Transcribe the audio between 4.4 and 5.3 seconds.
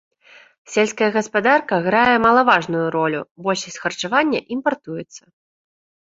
імпартуецца.